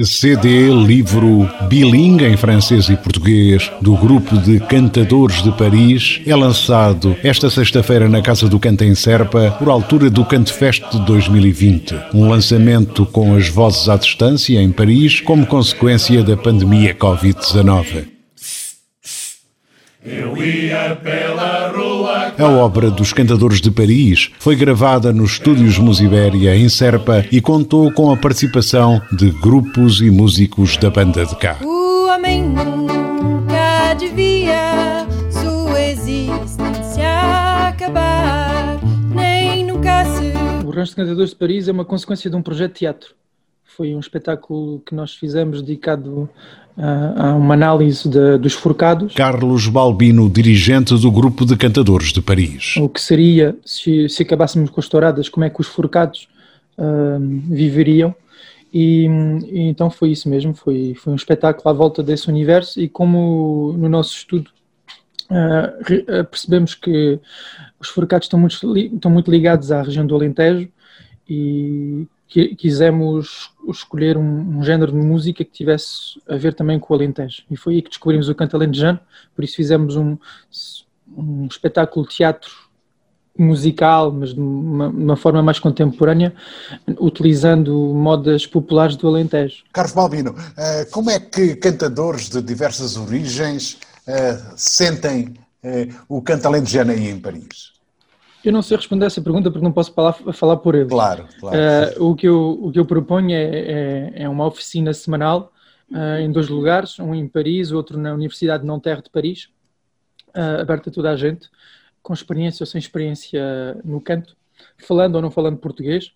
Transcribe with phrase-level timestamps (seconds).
[0.00, 7.16] CD, livro bilingue em francês e português do grupo de cantadores de Paris é lançado
[7.22, 11.94] esta sexta-feira na Casa do Canto em Serpa por altura do Canto Fest de 2020.
[12.14, 18.06] Um lançamento com as vozes à distância em Paris como consequência da pandemia Covid-19.
[20.04, 21.61] Eu ia pela rua.
[22.38, 27.92] A obra dos Cantadores de Paris foi gravada nos estúdios Musibéria em Serpa e contou
[27.92, 31.58] com a participação de grupos e músicos da banda de cá.
[31.62, 38.80] O homem nunca devia sua existência acabar,
[39.14, 40.32] nem nunca se.
[40.64, 43.21] O Rancho de Cantadores de Paris é uma consequência de um projeto de teatro.
[43.76, 46.28] Foi um espetáculo que nós fizemos dedicado
[46.76, 49.14] a, a uma análise de- dos forcados.
[49.14, 52.76] Carlos Balbino, dirigente do grupo de Cantadores de Paris.
[52.76, 56.28] O que seria, se, se acabássemos com as touradas, como é que os forcados
[56.78, 58.14] ah, viveriam.
[58.72, 59.06] E,
[59.50, 63.74] e então foi isso mesmo, foi, foi um espetáculo à volta desse universo e como
[63.76, 64.50] no nosso estudo
[65.30, 65.72] ah,
[66.08, 67.18] ah, percebemos que
[67.78, 70.68] os forcados estão muito, estão muito ligados à região do Alentejo
[71.28, 76.92] e qui- quisemos escolher um, um género de música que tivesse a ver também com
[76.92, 77.42] o Alentejo.
[77.50, 78.98] E foi aí que descobrimos o canto alentejano,
[79.34, 80.16] por isso fizemos um,
[81.14, 82.50] um espetáculo de teatro
[83.38, 86.34] musical, mas de uma, uma forma mais contemporânea,
[86.98, 89.64] utilizando modas populares do Alentejo.
[89.72, 96.46] Carlos Balbino, eh, como é que cantadores de diversas origens eh, sentem eh, o canto
[96.46, 97.72] alentejano aí em Paris?
[98.44, 100.88] Eu não sei responder essa pergunta porque não posso falar, falar por ele.
[100.88, 101.56] Claro, claro.
[101.56, 105.52] Eh, o, que eu, o que eu proponho é, é, é uma oficina semanal
[105.92, 109.48] eh, em dois lugares, um em Paris, outro na Universidade de Nanterre de Paris,
[110.34, 111.48] eh, aberta a toda a gente,
[112.02, 114.36] com experiência ou sem experiência no canto,
[114.76, 116.12] falando ou não falando português.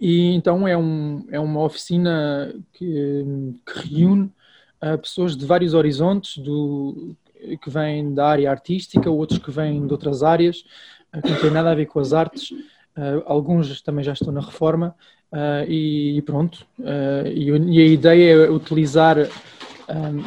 [0.00, 3.24] E então é, um, é uma oficina que,
[3.66, 4.30] que reúne
[5.02, 7.14] pessoas de vários horizontes, do,
[7.60, 10.64] que vêm da área artística, outros que vêm de outras áreas,
[11.22, 12.50] que não têm nada a ver com as artes.
[12.96, 14.94] Eh, alguns também já estão na reforma.
[15.32, 16.66] eh, e, e pronto.
[16.82, 19.28] Eh, e, e a ideia é utilizar eh,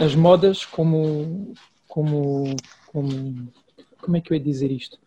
[0.03, 1.53] as modas como,
[1.87, 2.55] como,
[2.87, 3.51] como.
[4.01, 4.97] Como é que eu ia dizer isto?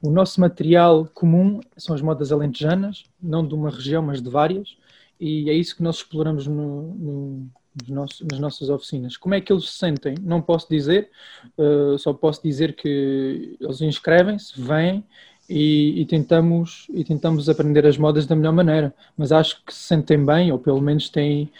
[0.00, 4.76] O nosso material comum são as modas alentejanas, não de uma região, mas de várias,
[5.20, 7.46] e é isso que nós exploramos no-
[7.80, 9.16] nos nossos- nas nossas oficinas.
[9.16, 10.14] Como é que eles se sentem?
[10.22, 11.10] Não posso dizer,
[11.58, 15.04] uh, só posso dizer que eles inscrevem-se, vêm
[15.48, 19.80] e, e tentamos, e tentamos aprender as modas da melhor maneira, mas acho que se
[19.80, 21.50] sentem bem, ou pelo menos têm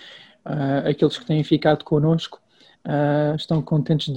[0.44, 2.38] uh, aqueles que têm ficado connosco.
[2.86, 4.14] uh, estão contentes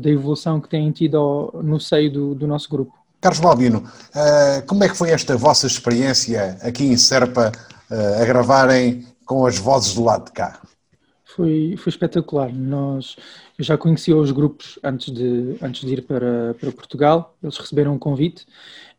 [0.00, 2.94] da evolução que têm tido ao- no seio do- do nosso grupo.
[3.20, 3.84] Carlos Balbino,
[4.66, 7.52] como é que foi esta vossa experiência aqui em Serpa
[7.90, 10.60] a gravarem com as vozes do lado de cá?
[11.36, 12.50] Foi, foi espetacular.
[12.50, 13.14] Nós,
[13.58, 17.92] eu já conhecia os grupos antes de, antes de ir para, para Portugal, eles receberam
[17.92, 18.46] um convite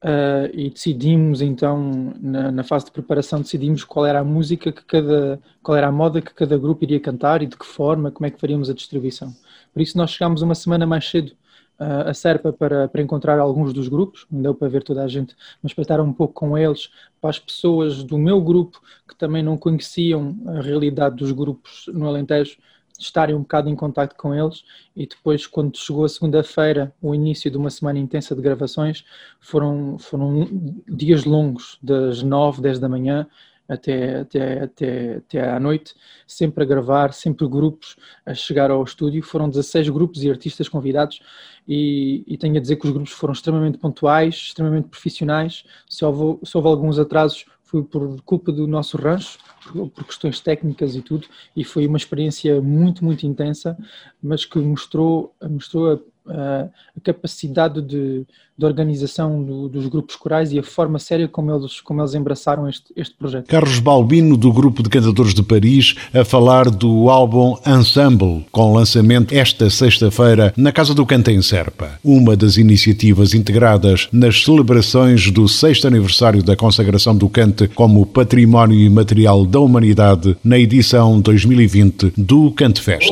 [0.03, 4.85] ah, e decidimos então, na, na fase de preparação, decidimos qual era a música que
[4.85, 8.27] cada, qual era a moda que cada grupo iria cantar e de que forma, como
[8.27, 9.35] é que faríamos a distribuição.
[9.73, 11.31] Por isso nós chegámos uma semana mais cedo
[11.79, 15.35] a Serpa para, para encontrar alguns dos grupos, não deu para ver toda a gente,
[15.61, 16.89] mas para estar um pouco com eles,
[17.21, 22.07] para as pessoas do meu grupo que também não conheciam a realidade dos grupos no
[22.07, 22.57] Alentejo,
[22.99, 24.63] estarem um bocado em contato com eles.
[24.95, 29.03] E depois quando chegou a segunda-feira, o início de uma semana intensa de gravações,
[29.39, 30.47] foram, foram
[30.87, 33.27] dias longos, das 9, 10 da manhã
[33.67, 35.93] até, até, até, até à noite,
[36.25, 37.95] sempre a gravar, sempre grupos
[38.25, 39.21] a chegar ao estúdio.
[39.23, 41.19] Foram 16 grupos e artistas convidados
[41.67, 45.63] e, e tenho a dizer que os grupos foram extremamente pontuais, extremamente profissionais.
[45.89, 49.37] Se houve, se houve alguns atrasos, foi por culpa do nosso rancho,
[49.67, 53.77] por, por questões técnicas e tudo, e foi uma experiência muito, muito intensa,
[54.21, 55.99] mas que mostrou, mostrou a,
[56.29, 56.69] a,
[57.03, 58.25] capacidade de,
[58.57, 62.67] de organização do, dos grupos corais e a forma séria como eles, como eles embraçaram
[62.67, 63.47] este, este projeto.
[63.47, 69.33] Carlos Balbino, do Grupo de Cantadores de Paris, a falar do álbum Ensemble, com lançamento
[69.33, 71.99] esta sexta-feira na Casa do Canto em Serpa.
[72.03, 78.79] Uma das iniciativas integradas nas celebrações do sexto aniversário da consagração do cante como Património
[78.79, 83.11] Imaterial da Humanidade na edição 2020 do Cante Fest.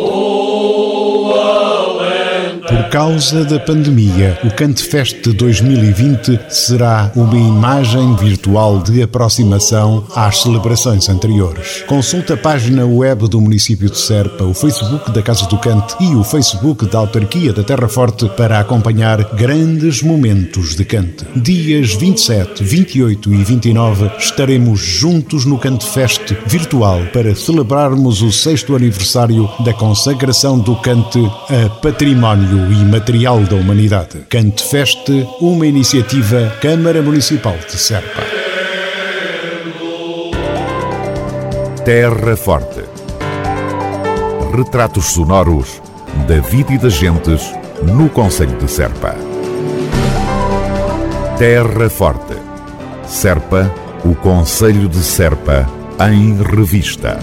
[2.85, 11.09] Por causa da pandemia, o Cantefest 2020 será uma imagem virtual de aproximação às celebrações
[11.09, 11.83] anteriores.
[11.87, 16.15] Consulta a página web do município de Serpa, o Facebook da Casa do Cante e
[16.15, 21.25] o Facebook da Autarquia da Terra Forte para acompanhar grandes momentos de cante.
[21.35, 29.49] Dias 27, 28 e 29 estaremos juntos no Cantefest virtual para celebrarmos o sexto aniversário
[29.59, 34.19] da consagração do cante a património imaterial da humanidade.
[34.29, 38.21] Cante Fest, uma iniciativa Câmara Municipal de Serpa.
[41.83, 42.83] Terra Forte.
[44.55, 45.81] Retratos sonoros
[46.27, 47.41] da vida e das gentes
[47.83, 49.15] no Conselho de Serpa.
[51.37, 52.35] Terra Forte.
[53.05, 53.71] Serpa,
[54.03, 55.69] o Conselho de Serpa,
[56.09, 57.19] em revista.